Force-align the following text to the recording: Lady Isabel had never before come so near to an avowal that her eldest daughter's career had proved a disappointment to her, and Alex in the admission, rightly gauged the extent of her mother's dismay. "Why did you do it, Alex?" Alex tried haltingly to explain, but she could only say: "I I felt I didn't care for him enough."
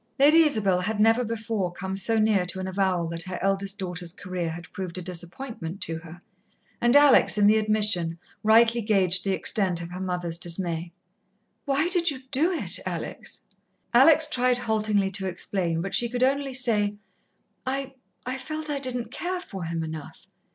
Lady 0.17 0.39
Isabel 0.41 0.79
had 0.79 0.99
never 0.99 1.23
before 1.23 1.71
come 1.71 1.95
so 1.95 2.17
near 2.17 2.43
to 2.47 2.59
an 2.59 2.67
avowal 2.67 3.07
that 3.09 3.21
her 3.21 3.37
eldest 3.43 3.77
daughter's 3.77 4.11
career 4.11 4.49
had 4.49 4.73
proved 4.73 4.97
a 4.97 5.01
disappointment 5.03 5.79
to 5.81 5.99
her, 5.99 6.23
and 6.81 6.95
Alex 6.95 7.37
in 7.37 7.45
the 7.45 7.59
admission, 7.59 8.17
rightly 8.41 8.81
gauged 8.81 9.23
the 9.23 9.31
extent 9.33 9.79
of 9.79 9.91
her 9.91 9.99
mother's 9.99 10.39
dismay. 10.39 10.91
"Why 11.65 11.87
did 11.87 12.09
you 12.09 12.23
do 12.31 12.51
it, 12.51 12.79
Alex?" 12.83 13.41
Alex 13.93 14.25
tried 14.27 14.57
haltingly 14.57 15.11
to 15.11 15.27
explain, 15.27 15.81
but 15.83 15.93
she 15.93 16.09
could 16.09 16.23
only 16.23 16.53
say: 16.53 16.95
"I 17.67 17.93
I 18.25 18.39
felt 18.39 18.71
I 18.71 18.79
didn't 18.79 19.11
care 19.11 19.39
for 19.39 19.65
him 19.65 19.83
enough." 19.83 20.25